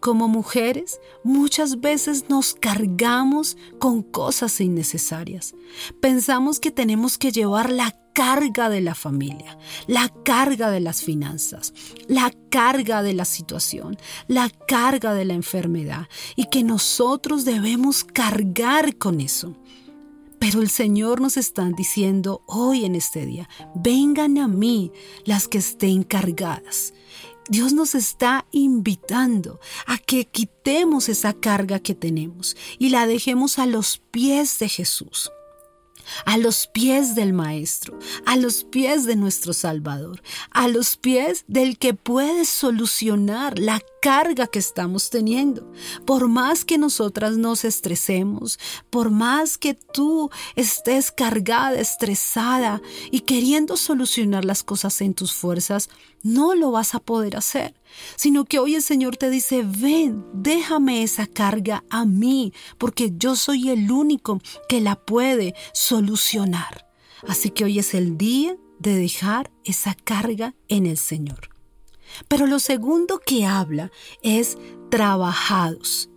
Como 0.00 0.28
mujeres, 0.28 1.00
muchas 1.24 1.80
veces 1.80 2.28
nos 2.28 2.54
cargamos 2.54 3.56
con 3.78 4.02
cosas 4.02 4.60
innecesarias. 4.60 5.54
Pensamos 6.00 6.60
que 6.60 6.70
tenemos 6.70 7.18
que 7.18 7.32
llevar 7.32 7.70
la 7.70 7.92
carga 8.16 8.70
de 8.70 8.80
la 8.80 8.94
familia, 8.94 9.58
la 9.86 10.08
carga 10.24 10.70
de 10.70 10.80
las 10.80 11.02
finanzas, 11.02 11.74
la 12.08 12.32
carga 12.48 13.02
de 13.02 13.12
la 13.12 13.26
situación, 13.26 13.98
la 14.26 14.48
carga 14.48 15.12
de 15.12 15.26
la 15.26 15.34
enfermedad 15.34 16.08
y 16.34 16.46
que 16.46 16.64
nosotros 16.64 17.44
debemos 17.44 18.04
cargar 18.04 18.96
con 18.96 19.20
eso. 19.20 19.54
Pero 20.38 20.62
el 20.62 20.70
Señor 20.70 21.20
nos 21.20 21.36
está 21.36 21.68
diciendo 21.76 22.42
hoy 22.46 22.86
en 22.86 22.94
este 22.94 23.26
día, 23.26 23.50
vengan 23.74 24.38
a 24.38 24.48
mí 24.48 24.92
las 25.26 25.46
que 25.46 25.58
estén 25.58 26.02
cargadas. 26.02 26.94
Dios 27.50 27.74
nos 27.74 27.94
está 27.94 28.46
invitando 28.50 29.60
a 29.86 29.98
que 29.98 30.24
quitemos 30.24 31.10
esa 31.10 31.34
carga 31.34 31.80
que 31.80 31.94
tenemos 31.94 32.56
y 32.78 32.88
la 32.88 33.06
dejemos 33.06 33.58
a 33.58 33.66
los 33.66 33.98
pies 34.10 34.58
de 34.58 34.70
Jesús 34.70 35.30
a 36.24 36.38
los 36.38 36.66
pies 36.66 37.14
del 37.14 37.32
Maestro, 37.32 37.98
a 38.24 38.36
los 38.36 38.64
pies 38.64 39.04
de 39.04 39.16
nuestro 39.16 39.52
Salvador, 39.52 40.22
a 40.50 40.68
los 40.68 40.96
pies 40.96 41.44
del 41.48 41.78
que 41.78 41.94
puede 41.94 42.44
solucionar 42.44 43.58
la 43.58 43.80
carga 44.00 44.46
que 44.46 44.58
estamos 44.58 45.10
teniendo. 45.10 45.70
Por 46.04 46.28
más 46.28 46.64
que 46.64 46.78
nosotras 46.78 47.36
nos 47.36 47.64
estresemos, 47.64 48.58
por 48.90 49.10
más 49.10 49.58
que 49.58 49.74
tú 49.74 50.30
estés 50.54 51.10
cargada, 51.10 51.78
estresada 51.80 52.80
y 53.10 53.20
queriendo 53.20 53.76
solucionar 53.76 54.44
las 54.44 54.62
cosas 54.62 55.00
en 55.00 55.14
tus 55.14 55.32
fuerzas, 55.32 55.88
no 56.22 56.54
lo 56.54 56.70
vas 56.72 56.94
a 56.94 57.00
poder 57.00 57.36
hacer, 57.36 57.74
sino 58.16 58.44
que 58.44 58.58
hoy 58.58 58.74
el 58.74 58.82
Señor 58.82 59.16
te 59.16 59.30
dice, 59.30 59.64
ven, 59.64 60.24
déjame 60.34 61.02
esa 61.02 61.26
carga 61.26 61.84
a 61.88 62.04
mí, 62.04 62.52
porque 62.78 63.12
yo 63.16 63.36
soy 63.36 63.70
el 63.70 63.90
único 63.90 64.40
que 64.68 64.80
la 64.80 64.96
puede 64.96 65.54
solucionar. 65.72 65.95
Así 67.26 67.50
que 67.50 67.64
hoy 67.64 67.78
es 67.78 67.94
el 67.94 68.16
día 68.16 68.56
de 68.78 68.94
dejar 68.94 69.50
esa 69.64 69.94
carga 69.94 70.54
en 70.68 70.86
el 70.86 70.96
Señor. 70.96 71.50
Pero 72.28 72.46
lo 72.46 72.58
segundo 72.58 73.20
que 73.24 73.46
habla 73.46 73.90
es 74.22 74.58
trabajados. 74.90 76.08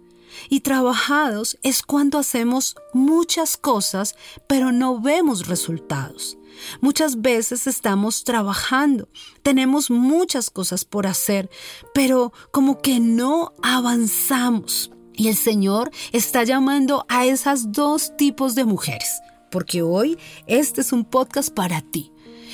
Y 0.49 0.61
trabajados 0.61 1.57
es 1.63 1.81
cuando 1.81 2.19
hacemos 2.19 2.75
muchas 2.93 3.57
cosas, 3.57 4.15
pero 4.47 4.71
no 4.71 4.99
vemos 5.01 5.47
resultados. 5.47 6.37
Muchas 6.81 7.21
veces 7.21 7.67
estamos 7.67 8.23
trabajando, 8.23 9.07
tenemos 9.43 9.89
muchas 9.89 10.49
cosas 10.49 10.85
por 10.85 11.07
hacer, 11.07 11.49
pero 11.93 12.33
como 12.51 12.81
que 12.81 12.99
no 12.99 13.53
avanzamos. 13.61 14.91
Y 15.13 15.27
el 15.27 15.35
Señor 15.35 15.91
está 16.11 16.43
llamando 16.43 17.05
a 17.09 17.25
esas 17.25 17.71
dos 17.71 18.15
tipos 18.17 18.55
de 18.55 18.65
mujeres, 18.65 19.19
porque 19.51 19.81
hoy 19.81 20.17
este 20.47 20.81
es 20.81 20.91
un 20.91 21.05
podcast 21.05 21.53
para 21.53 21.81
ti 21.81 22.11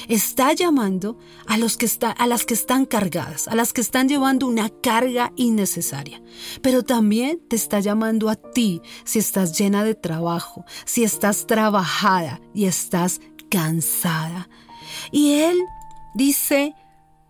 Está 0.07 0.53
llamando 0.53 1.17
a, 1.47 1.57
los 1.57 1.77
que 1.77 1.87
a 2.17 2.27
las 2.27 2.45
que 2.45 2.53
están 2.53 2.85
cargadas, 2.85 3.47
a 3.47 3.55
las 3.55 3.73
que 3.73 3.81
están 3.81 4.07
llevando 4.07 4.47
una 4.47 4.69
carga 4.69 5.31
innecesaria. 5.35 6.21
Pero 6.61 6.83
también 6.83 7.39
te 7.47 7.55
está 7.55 7.79
llamando 7.79 8.29
a 8.29 8.35
ti 8.35 8.81
si 9.03 9.19
estás 9.19 9.57
llena 9.57 9.83
de 9.83 9.95
trabajo, 9.95 10.65
si 10.85 11.03
estás 11.03 11.47
trabajada 11.47 12.39
y 12.53 12.65
estás 12.65 13.21
cansada. 13.49 14.49
Y 15.11 15.33
Él 15.39 15.57
dice, 16.13 16.75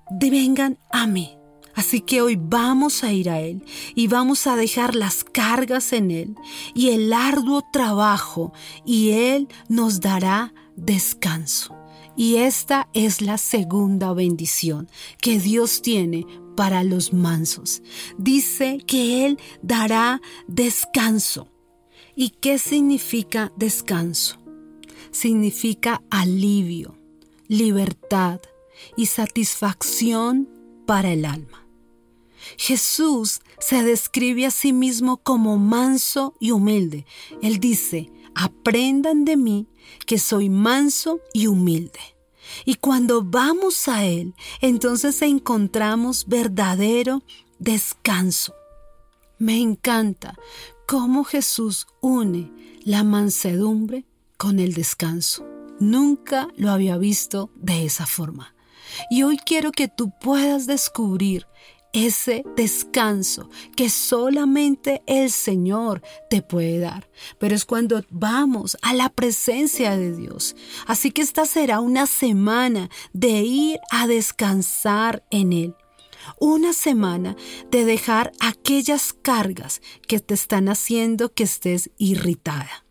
vengan 0.10 0.78
a 0.92 1.08
mí. 1.08 1.38
Así 1.75 2.00
que 2.01 2.22
hoy 2.22 2.38
vamos 2.39 3.03
a 3.03 3.12
ir 3.12 3.29
a 3.29 3.41
Él 3.41 3.63
y 3.96 4.08
vamos 4.08 4.48
a 4.48 4.55
dejar 4.55 4.96
las 4.96 5.24
cargas 5.24 5.91
en 5.94 6.10
Él 6.10 6.36
y 6.74 6.89
el 6.89 7.12
arduo 7.12 7.63
trabajo 7.72 8.53
y 8.86 9.12
Él 9.12 9.50
nos 9.67 10.00
dará 10.00 10.53
descanso. 10.77 11.75
Y 12.17 12.38
esta 12.38 12.88
es 12.94 13.22
la 13.22 13.38
segunda 13.38 14.13
bendición 14.13 14.89
que 15.22 15.38
Dios 15.38 15.82
tiene 15.82 16.25
para 16.55 16.84
los 16.84 17.12
mansos. 17.12 17.82
Dice 18.17 18.77
que 18.88 19.25
Él 19.25 19.38
dará 19.62 20.22
descanso. 20.48 21.50
¿Y 22.15 22.29
qué 22.29 22.58
significa 22.58 23.51
descanso? 23.58 24.38
Significa 25.12 26.01
alivio, 26.10 26.98
libertad 27.50 28.39
y 28.96 29.08
satisfacción 29.08 30.50
para 30.86 31.12
el 31.12 31.25
alma. 31.25 31.65
Jesús 32.58 33.42
se 33.60 33.84
describe 33.84 34.46
a 34.46 34.52
sí 34.52 34.74
mismo 34.74 35.18
como 35.18 35.58
manso 35.58 36.36
y 36.40 36.52
humilde. 36.52 37.06
Él 37.42 37.60
dice, 37.60 38.12
aprendan 38.34 39.26
de 39.26 39.38
mí 39.38 39.68
que 40.06 40.20
soy 40.20 40.50
manso 40.50 41.20
y 41.34 41.48
humilde. 41.48 42.00
Y 42.64 42.76
cuando 42.76 43.24
vamos 43.24 43.88
a 43.88 44.06
Él, 44.06 44.34
entonces 44.62 45.22
encontramos 45.22 46.26
verdadero 46.28 47.24
descanso. 47.60 48.54
Me 49.38 49.60
encanta 49.60 50.36
cómo 50.88 51.24
Jesús 51.24 51.88
une 52.02 52.52
la 52.84 53.04
mansedumbre 53.04 54.06
con 54.38 54.60
el 54.60 54.74
descanso. 54.74 55.46
Nunca 55.80 56.48
lo 56.56 56.72
había 56.72 56.98
visto 56.98 57.50
de 57.56 57.86
esa 57.86 58.06
forma. 58.06 58.56
Y 59.10 59.24
hoy 59.24 59.38
quiero 59.38 59.72
que 59.72 59.88
tú 59.88 60.12
puedas 60.22 60.68
descubrir 60.68 61.48
ese 61.96 62.44
descanso 62.58 63.50
que 63.75 63.90
solamente 63.90 65.02
el 65.08 65.32
Señor 65.32 66.02
te 66.30 66.42
puede 66.42 66.80
dar. 66.80 67.10
Pero 67.40 67.56
es 67.56 67.64
cuando 67.64 68.04
vamos 68.10 68.78
a 68.82 68.94
la 68.94 69.08
presencia 69.10 69.96
de 69.96 70.14
Dios. 70.14 70.58
Así 70.88 71.12
que 71.12 71.22
esta 71.22 71.46
será 71.46 71.80
una 71.80 72.06
semana 72.06 72.90
de 73.14 73.42
ir 73.42 73.80
a 73.92 74.08
descansar 74.08 75.24
en 75.32 75.54
Él. 75.54 75.75
Una 76.40 76.74
semana 76.74 77.38
de 77.72 77.86
dejar 77.86 78.34
aquellas 78.42 79.14
cargas 79.14 79.82
que 80.06 80.20
te 80.20 80.34
están 80.34 80.68
haciendo 80.68 81.34
que 81.34 81.44
estés 81.44 81.92
irritada 81.98 82.86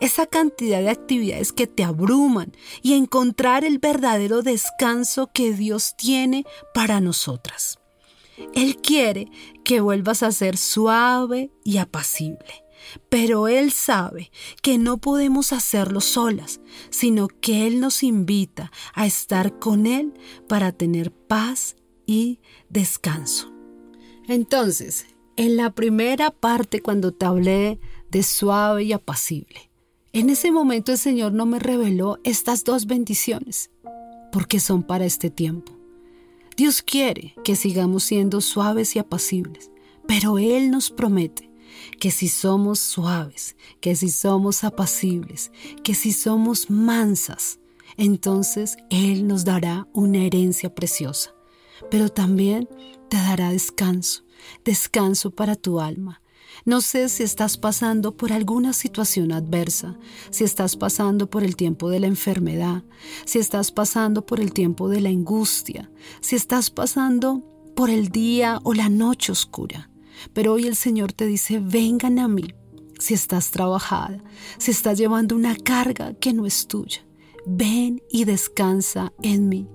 esa 0.00 0.26
cantidad 0.26 0.80
de 0.80 0.90
actividades 0.90 1.50
que 1.50 1.66
te 1.66 1.82
abruman 1.82 2.52
y 2.82 2.92
encontrar 2.92 3.64
el 3.64 3.78
verdadero 3.78 4.42
descanso 4.42 5.30
que 5.32 5.54
Dios 5.54 5.96
tiene 5.96 6.44
para 6.74 7.00
nosotras. 7.00 7.78
Él 8.54 8.76
quiere 8.76 9.30
que 9.64 9.80
vuelvas 9.80 10.22
a 10.22 10.32
ser 10.32 10.56
suave 10.56 11.50
y 11.64 11.78
apacible. 11.78 12.64
Pero 13.08 13.48
Él 13.48 13.72
sabe 13.72 14.30
que 14.62 14.78
no 14.78 14.98
podemos 14.98 15.52
hacerlo 15.52 16.00
solas, 16.00 16.60
sino 16.90 17.28
que 17.28 17.66
Él 17.66 17.80
nos 17.80 18.02
invita 18.02 18.70
a 18.94 19.06
estar 19.06 19.58
con 19.58 19.86
Él 19.86 20.14
para 20.48 20.72
tener 20.72 21.12
paz 21.12 21.76
y 22.06 22.40
descanso. 22.70 23.52
Entonces, 24.26 25.06
en 25.36 25.56
la 25.56 25.70
primera 25.70 26.30
parte 26.30 26.80
cuando 26.80 27.12
te 27.12 27.26
hablé 27.26 27.80
de 28.10 28.22
suave 28.22 28.84
y 28.84 28.92
apacible, 28.92 29.70
en 30.12 30.30
ese 30.30 30.50
momento 30.50 30.92
el 30.92 30.98
Señor 30.98 31.32
no 31.32 31.46
me 31.46 31.58
reveló 31.58 32.18
estas 32.24 32.64
dos 32.64 32.86
bendiciones, 32.86 33.70
porque 34.32 34.58
son 34.60 34.82
para 34.82 35.04
este 35.04 35.30
tiempo. 35.30 35.77
Dios 36.58 36.82
quiere 36.82 37.36
que 37.44 37.54
sigamos 37.54 38.02
siendo 38.02 38.40
suaves 38.40 38.96
y 38.96 38.98
apacibles, 38.98 39.70
pero 40.08 40.38
Él 40.38 40.72
nos 40.72 40.90
promete 40.90 41.52
que 42.00 42.10
si 42.10 42.26
somos 42.26 42.80
suaves, 42.80 43.54
que 43.80 43.94
si 43.94 44.10
somos 44.10 44.64
apacibles, 44.64 45.52
que 45.84 45.94
si 45.94 46.10
somos 46.10 46.68
mansas, 46.68 47.60
entonces 47.96 48.76
Él 48.90 49.28
nos 49.28 49.44
dará 49.44 49.86
una 49.92 50.18
herencia 50.18 50.74
preciosa, 50.74 51.32
pero 51.92 52.08
también 52.08 52.68
te 53.08 53.18
dará 53.18 53.52
descanso, 53.52 54.24
descanso 54.64 55.30
para 55.30 55.54
tu 55.54 55.78
alma, 55.78 56.22
no 56.64 56.80
sé 56.80 57.08
si 57.08 57.22
estás 57.22 57.56
pasando 57.56 58.16
por 58.16 58.32
alguna 58.32 58.72
situación 58.72 59.32
adversa, 59.32 59.96
si 60.30 60.44
estás 60.44 60.76
pasando 60.76 61.28
por 61.28 61.44
el 61.44 61.56
tiempo 61.56 61.90
de 61.90 62.00
la 62.00 62.06
enfermedad, 62.06 62.82
si 63.24 63.38
estás 63.38 63.72
pasando 63.72 64.24
por 64.26 64.40
el 64.40 64.52
tiempo 64.52 64.88
de 64.88 65.00
la 65.00 65.08
angustia, 65.08 65.90
si 66.20 66.36
estás 66.36 66.70
pasando 66.70 67.42
por 67.74 67.90
el 67.90 68.08
día 68.08 68.58
o 68.64 68.74
la 68.74 68.88
noche 68.88 69.32
oscura. 69.32 69.90
Pero 70.32 70.54
hoy 70.54 70.66
el 70.66 70.76
Señor 70.76 71.12
te 71.12 71.26
dice, 71.26 71.60
vengan 71.60 72.18
a 72.18 72.28
mí 72.28 72.54
si 72.98 73.14
estás 73.14 73.50
trabajada, 73.50 74.22
si 74.58 74.72
estás 74.72 74.98
llevando 74.98 75.36
una 75.36 75.56
carga 75.56 76.14
que 76.14 76.32
no 76.32 76.46
es 76.46 76.66
tuya. 76.66 77.07
Ven 77.50 78.02
y 78.10 78.26
descansa 78.26 79.14
en 79.22 79.48
mí. 79.48 79.66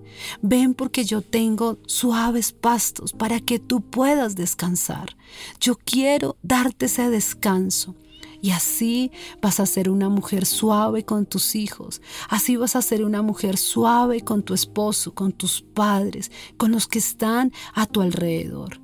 Ven 0.44 0.76
porque 0.76 1.06
yo 1.06 1.24
tengo 1.24 1.80
suaves 1.88 2.52
pastos 2.52 3.14
para 3.14 3.40
que 3.40 3.58
tú 3.58 3.82
puedas 3.82 4.36
descansar. 4.36 5.18
Yo 5.60 5.76
quiero 5.84 6.38
darte 6.44 6.86
ese 6.86 7.10
descanso. 7.10 7.96
Y 8.44 8.52
así 8.52 9.10
vas 9.42 9.60
a 9.60 9.66
ser 9.66 9.90
una 9.90 10.08
mujer 10.08 10.46
suave 10.46 11.04
con 11.04 11.26
tus 11.26 11.56
hijos. 11.56 12.04
Así 12.30 12.58
vas 12.58 12.76
a 12.76 12.82
ser 12.84 13.04
una 13.04 13.24
mujer 13.24 13.58
suave 13.58 14.22
con 14.22 14.44
tu 14.44 14.54
esposo, 14.54 15.16
con 15.16 15.32
tus 15.32 15.62
padres, 15.62 16.32
con 16.58 16.72
los 16.72 16.86
que 16.86 17.00
están 17.00 17.52
a 17.74 17.88
tu 17.88 18.02
alrededor. 18.02 18.82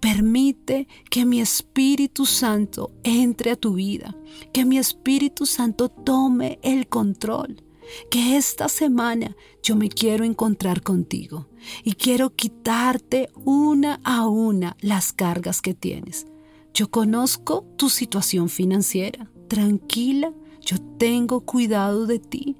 Permite 0.00 0.88
que 1.10 1.24
mi 1.26 1.40
Espíritu 1.40 2.26
Santo 2.26 2.90
entre 3.04 3.52
a 3.52 3.56
tu 3.56 3.74
vida, 3.74 4.16
que 4.52 4.64
mi 4.64 4.78
Espíritu 4.78 5.46
Santo 5.46 5.88
tome 5.88 6.58
el 6.62 6.88
control 6.88 7.62
que 8.10 8.36
esta 8.36 8.68
semana 8.68 9.36
yo 9.62 9.76
me 9.76 9.88
quiero 9.88 10.24
encontrar 10.24 10.82
contigo 10.82 11.48
y 11.84 11.94
quiero 11.94 12.30
quitarte 12.30 13.30
una 13.44 14.00
a 14.04 14.26
una 14.26 14.76
las 14.80 15.12
cargas 15.12 15.60
que 15.60 15.74
tienes. 15.74 16.26
Yo 16.74 16.90
conozco 16.90 17.66
tu 17.76 17.90
situación 17.90 18.48
financiera. 18.48 19.30
Tranquila, 19.48 20.32
yo 20.60 20.78
tengo 20.98 21.40
cuidado 21.42 22.06
de 22.06 22.18
ti. 22.18 22.56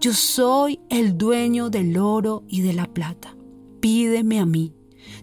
Yo 0.00 0.12
soy 0.12 0.80
el 0.88 1.18
dueño 1.18 1.68
del 1.70 1.98
oro 1.98 2.44
y 2.48 2.60
de 2.60 2.72
la 2.72 2.86
plata. 2.86 3.36
Pídeme 3.80 4.38
a 4.38 4.46
mí. 4.46 4.72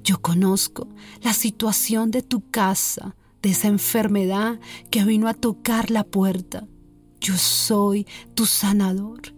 Yo 0.04 0.22
conozco 0.22 0.90
la 1.22 1.34
situación 1.34 2.12
de 2.12 2.22
tu 2.22 2.50
casa, 2.50 3.16
de 3.42 3.52
esa 3.52 3.68
enfermedad 3.68 4.60
que 4.92 5.04
vino 5.04 5.28
a 5.28 5.34
tocar 5.34 5.92
la 5.92 6.04
puerta. 6.04 6.68
Yo 7.20 7.38
soy 7.38 8.06
tu 8.36 8.46
sanador. 8.46 9.34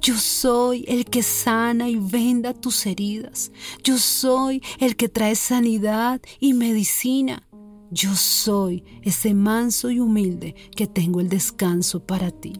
Yo 0.00 0.16
soy 0.16 0.84
el 0.86 1.04
que 1.04 1.22
sana 1.22 1.88
y 1.88 1.96
venda 1.96 2.54
tus 2.54 2.86
heridas. 2.86 3.50
Yo 3.82 3.98
soy 3.98 4.62
el 4.78 4.96
que 4.96 5.08
trae 5.08 5.34
sanidad 5.34 6.20
y 6.38 6.54
medicina. 6.54 7.42
Yo 7.90 8.14
soy 8.14 8.84
ese 9.02 9.34
manso 9.34 9.90
y 9.90 9.98
humilde 9.98 10.54
que 10.76 10.86
tengo 10.86 11.20
el 11.20 11.28
descanso 11.28 12.00
para 12.00 12.30
ti. 12.30 12.52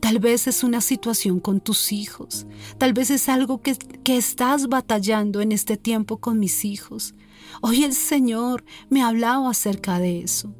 Tal 0.00 0.20
vez 0.20 0.46
es 0.46 0.62
una 0.62 0.80
situación 0.80 1.40
con 1.40 1.60
tus 1.60 1.92
hijos. 1.92 2.46
Tal 2.78 2.92
vez 2.92 3.10
es 3.10 3.28
algo 3.28 3.60
que, 3.60 3.76
que, 3.76 4.16
estás 4.16 4.68
batallando 4.68 5.40
en 5.40 5.52
este 5.52 5.76
tiempo 5.76 6.18
con 6.18 6.38
mis 6.38 6.64
hijos. 6.64 7.14
Hoy 7.62 7.84
el 7.84 7.94
Señor 7.94 8.64
me 8.90 9.02
ha 9.02 9.08
hablado 9.08 9.48
acerca 9.48 9.98
de 9.98 10.20
eso. 10.20 10.54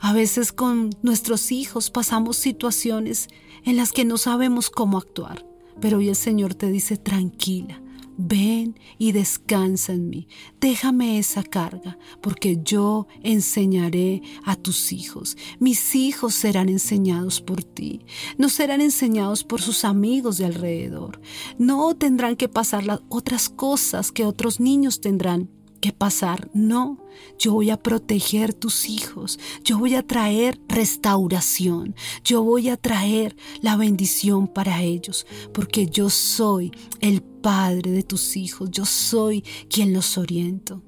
A 0.00 0.12
veces 0.12 0.52
con 0.52 0.90
nuestros 1.02 1.50
hijos 1.50 1.90
pasamos 1.90 2.36
situaciones 2.36 3.28
en 3.64 3.76
las 3.76 3.92
que 3.92 4.04
no 4.04 4.18
sabemos 4.18 4.70
cómo 4.70 4.98
actuar, 4.98 5.46
pero 5.80 5.98
hoy 5.98 6.08
el 6.08 6.16
Señor 6.16 6.54
te 6.54 6.70
dice 6.70 6.96
tranquila. 6.96 7.80
Ven 8.16 8.78
y 8.96 9.10
descansa 9.10 9.92
en 9.92 10.08
mí. 10.08 10.28
Déjame 10.60 11.18
esa 11.18 11.42
carga, 11.42 11.98
porque 12.20 12.60
yo 12.62 13.08
enseñaré 13.24 14.22
a 14.44 14.54
tus 14.54 14.92
hijos. 14.92 15.36
Mis 15.58 15.96
hijos 15.96 16.34
serán 16.34 16.68
enseñados 16.68 17.40
por 17.40 17.64
ti. 17.64 18.06
No 18.38 18.48
serán 18.48 18.80
enseñados 18.80 19.42
por 19.42 19.60
sus 19.60 19.84
amigos 19.84 20.38
de 20.38 20.44
alrededor. 20.44 21.20
No 21.58 21.96
tendrán 21.96 22.36
que 22.36 22.48
pasar 22.48 22.84
las 22.84 23.00
otras 23.08 23.48
cosas 23.48 24.12
que 24.12 24.24
otros 24.24 24.60
niños 24.60 25.00
tendrán 25.00 25.50
que 25.84 25.92
pasar. 25.92 26.48
No, 26.54 26.96
yo 27.38 27.52
voy 27.52 27.68
a 27.68 27.76
proteger 27.76 28.54
tus 28.54 28.88
hijos. 28.88 29.38
Yo 29.64 29.78
voy 29.78 29.96
a 29.96 30.02
traer 30.02 30.58
restauración. 30.66 31.94
Yo 32.24 32.42
voy 32.42 32.70
a 32.70 32.78
traer 32.78 33.36
la 33.60 33.76
bendición 33.76 34.48
para 34.48 34.80
ellos. 34.80 35.26
Porque 35.52 35.84
yo 35.84 36.08
soy 36.08 36.72
el 37.00 37.20
Padre 37.22 37.90
de 37.90 38.02
tus 38.02 38.38
hijos. 38.38 38.70
Yo 38.70 38.86
soy 38.86 39.42
quien 39.68 39.92
los 39.92 40.16
oriento. 40.16 40.82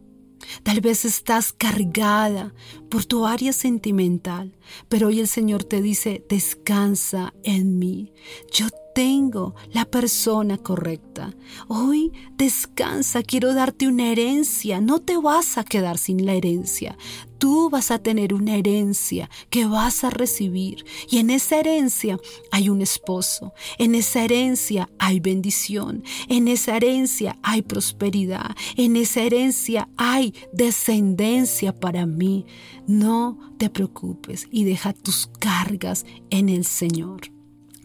Tal 0.63 0.81
vez 0.81 1.05
estás 1.05 1.53
cargada 1.53 2.55
por 2.89 3.05
tu 3.05 3.27
área 3.27 3.53
sentimental, 3.53 4.57
pero 4.89 5.09
hoy 5.09 5.21
el 5.21 5.29
Señor 5.29 5.65
te 5.65 5.83
dice, 5.83 6.25
descansa 6.27 7.35
en 7.43 7.79
mí. 7.79 8.15
Yo 8.51 8.69
tengo 8.97 9.55
la 9.75 9.85
persona 9.85 10.57
correcta. 10.57 11.35
Hoy 11.69 12.15
descansa, 12.39 13.23
quiero 13.23 13.53
darte 13.53 13.87
una 13.89 14.11
herencia. 14.11 14.81
No 14.81 15.03
te 15.03 15.19
vas 15.19 15.59
a 15.59 15.65
quedar 15.65 15.99
sin 15.99 16.25
la 16.25 16.33
herencia. 16.33 16.97
Tú 17.37 17.69
vas 17.69 17.91
a 17.91 17.99
tener 17.99 18.33
una 18.33 18.57
herencia 18.57 19.29
que 19.51 19.67
vas 19.67 20.03
a 20.03 20.09
recibir. 20.09 20.87
Y 21.11 21.19
en 21.19 21.29
esa 21.29 21.61
herencia 21.61 22.19
hay 22.51 22.71
un 22.71 22.81
esposo. 22.81 23.53
En 23.77 23.95
esa 23.95 24.25
herencia 24.25 24.89
hay 24.99 25.21
bendición. 25.21 26.03
En 26.29 26.49
esa 26.49 26.79
herencia 26.79 27.37
hay 27.43 27.61
prosperidad. 27.61 28.57
En 28.79 28.97
esa 28.97 29.21
herencia 29.21 29.91
hay 29.99 30.33
descendencia 30.55 31.75
para 31.75 32.07
mí. 32.07 32.47
No 32.87 33.39
te 33.59 33.69
preocupes 33.69 34.49
y 34.51 34.65
deja 34.65 34.95
tus 34.95 35.27
cargas 35.39 36.07
en 36.31 36.49
el 36.49 36.65
Señor. 36.65 37.36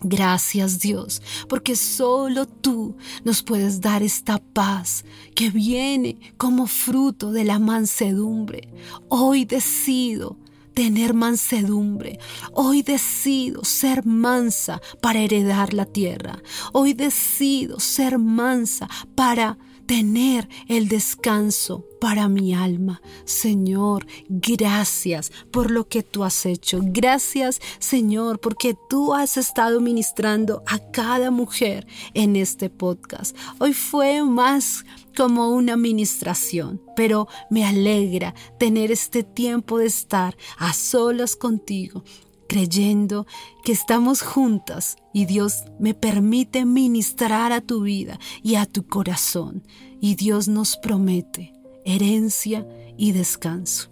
Gracias 0.04 0.80
Dios, 0.80 1.22
porque 1.48 1.76
solo 1.76 2.48
tú 2.48 2.96
nos 3.24 3.44
puedes 3.44 3.82
dar 3.82 4.02
esta 4.02 4.40
paz 4.40 5.06
que 5.36 5.52
viene 5.52 6.18
como 6.38 6.66
fruto 6.66 7.32
de 7.32 7.44
la 7.44 7.60
mansedumbre. 7.60 8.68
Hoy 9.10 9.46
decido 9.46 10.38
tener 10.74 11.14
mansedumbre. 11.14 12.20
Hoy 12.54 12.82
decido 12.82 13.64
ser 13.64 14.06
mansa 14.06 14.82
para 15.02 15.20
heredar 15.20 15.74
la 15.74 15.86
tierra. 15.86 16.42
Hoy 16.74 16.94
decido 16.94 17.80
ser 17.80 18.18
mansa 18.18 18.88
para 19.14 19.58
tener 19.86 20.48
el 20.68 20.88
descanso 20.88 21.86
para 22.00 22.28
mi 22.28 22.54
alma. 22.54 23.02
Señor, 23.26 24.08
gracias 24.28 25.32
por 25.52 25.70
lo 25.70 25.88
que 25.88 26.02
tú 26.04 26.24
has 26.24 26.46
hecho. 26.46 26.80
Gracias, 26.82 27.60
Señor, 27.80 28.40
porque 28.40 28.76
tú 28.90 29.14
has 29.14 29.38
estado 29.38 29.80
ministrando 29.82 30.64
a 30.66 30.80
cada 30.80 31.30
mujer 31.30 31.88
en 32.14 32.36
este 32.36 32.70
podcast. 32.70 33.38
Hoy 33.60 33.74
fue 33.74 34.24
más 34.24 34.84
como 35.16 35.50
una 35.50 35.78
ministración, 35.78 36.82
pero 36.96 37.28
me 37.50 37.66
alegra 37.66 38.34
tener 38.58 38.92
este 38.92 39.24
tiempo 39.24 39.78
de 39.78 39.86
estar 39.88 40.36
a 40.58 40.74
solas 40.74 41.36
contigo 41.36 42.04
creyendo 42.52 43.26
que 43.64 43.72
estamos 43.72 44.22
juntas 44.22 44.98
y 45.14 45.26
Dios 45.26 45.64
me 45.80 45.94
permite 45.94 46.66
ministrar 46.66 47.54
a 47.54 47.62
tu 47.62 47.84
vida 47.84 48.20
y 48.44 48.56
a 48.56 48.66
tu 48.66 48.86
corazón. 48.86 49.64
Y 50.02 50.16
Dios 50.16 50.50
nos 50.50 50.76
promete 50.76 51.54
herencia 51.86 52.68
y 52.98 53.14
descanso. 53.14 53.90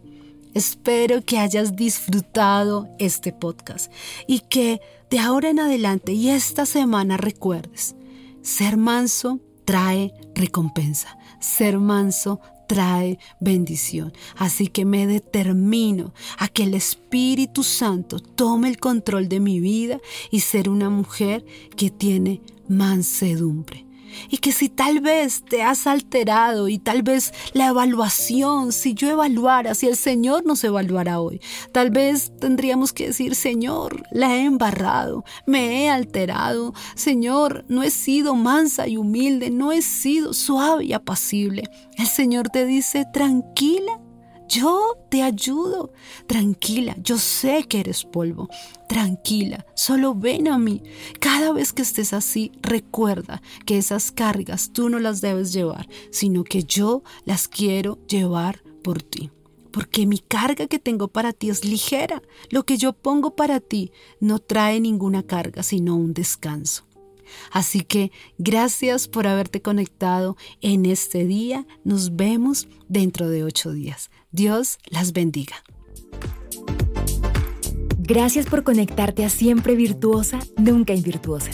Espero 0.53 1.23
que 1.23 1.37
hayas 1.37 1.77
disfrutado 1.77 2.89
este 2.99 3.31
podcast 3.31 3.89
y 4.27 4.41
que 4.41 4.81
de 5.09 5.19
ahora 5.19 5.51
en 5.51 5.61
adelante 5.61 6.11
y 6.11 6.27
esta 6.27 6.65
semana 6.65 7.15
recuerdes, 7.15 7.95
ser 8.41 8.75
manso 8.75 9.39
trae 9.63 10.13
recompensa, 10.35 11.17
ser 11.39 11.79
manso 11.79 12.41
trae 12.69 13.17
bendición. 13.39 14.13
Así 14.37 14.67
que 14.67 14.85
me 14.85 15.07
determino 15.07 16.13
a 16.37 16.47
que 16.47 16.63
el 16.63 16.75
Espíritu 16.75 17.63
Santo 17.63 18.19
tome 18.19 18.69
el 18.69 18.79
control 18.79 19.27
de 19.27 19.39
mi 19.39 19.59
vida 19.59 19.99
y 20.29 20.41
ser 20.41 20.69
una 20.69 20.91
mujer 20.91 21.43
que 21.75 21.89
tiene 21.89 22.41
mansedumbre. 22.67 23.88
Y 24.29 24.37
que 24.37 24.51
si 24.51 24.69
tal 24.69 24.99
vez 24.99 25.43
te 25.43 25.63
has 25.63 25.87
alterado 25.87 26.67
y 26.67 26.77
tal 26.79 27.03
vez 27.03 27.33
la 27.53 27.67
evaluación, 27.67 28.71
si 28.71 28.93
yo 28.93 29.09
evaluara, 29.09 29.75
si 29.75 29.87
el 29.87 29.95
Señor 29.95 30.45
nos 30.45 30.63
evaluara 30.63 31.19
hoy, 31.19 31.41
tal 31.71 31.91
vez 31.91 32.31
tendríamos 32.39 32.93
que 32.93 33.07
decir, 33.07 33.35
Señor, 33.35 34.03
la 34.11 34.35
he 34.35 34.43
embarrado, 34.43 35.23
me 35.45 35.83
he 35.83 35.89
alterado, 35.89 36.73
Señor, 36.95 37.65
no 37.67 37.83
he 37.83 37.91
sido 37.91 38.35
mansa 38.35 38.87
y 38.87 38.97
humilde, 38.97 39.49
no 39.49 39.71
he 39.71 39.81
sido 39.81 40.33
suave 40.33 40.85
y 40.85 40.93
apacible. 40.93 41.63
El 41.97 42.07
Señor 42.07 42.49
te 42.49 42.65
dice, 42.65 43.05
tranquila, 43.11 43.99
yo 44.49 44.97
te 45.09 45.21
ayudo. 45.21 45.93
Tranquila, 46.27 46.95
yo 47.01 47.17
sé 47.17 47.63
que 47.69 47.79
eres 47.79 48.03
polvo. 48.03 48.49
Tranquila, 48.87 49.65
solo 49.75 50.15
ven 50.15 50.47
a 50.47 50.57
mí. 50.57 50.81
Cada 51.19 51.53
vez 51.53 51.71
que 51.71 51.83
estés 51.83 52.11
así, 52.11 52.51
recuerda 52.61 53.41
que 53.65 53.77
esas 53.77 54.11
cargas 54.11 54.71
tú 54.73 54.89
no 54.89 54.99
las 54.99 55.21
debes 55.21 55.53
llevar, 55.53 55.87
sino 56.11 56.43
que 56.43 56.63
yo 56.63 57.03
las 57.25 57.47
quiero 57.47 57.99
llevar 58.07 58.61
por 58.83 59.01
ti. 59.01 59.29
Porque 59.71 60.07
mi 60.07 60.17
carga 60.17 60.65
que 60.67 60.79
tengo 60.79 61.07
para 61.07 61.31
ti 61.31 61.49
es 61.49 61.63
ligera. 61.63 62.23
Lo 62.49 62.65
que 62.65 62.77
yo 62.77 62.93
pongo 62.93 63.35
para 63.35 63.59
ti 63.59 63.91
no 64.19 64.39
trae 64.39 64.79
ninguna 64.79 65.21
carga, 65.23 65.61
sino 65.61 65.95
un 65.95 66.13
descanso. 66.13 66.89
Así 67.51 67.81
que 67.81 68.11
gracias 68.39 69.07
por 69.07 69.27
haberte 69.27 69.61
conectado 69.61 70.35
en 70.61 70.87
este 70.87 71.25
día. 71.25 71.67
Nos 71.83 72.15
vemos 72.15 72.67
dentro 72.87 73.29
de 73.29 73.43
ocho 73.43 73.71
días. 73.71 74.09
Dios 74.31 74.77
las 74.85 75.11
bendiga. 75.11 75.55
Gracias 77.97 78.45
por 78.45 78.63
conectarte 78.63 79.25
a 79.25 79.29
Siempre 79.29 79.75
Virtuosa, 79.75 80.39
Nunca 80.55 80.93
Invirtuosa. 80.93 81.49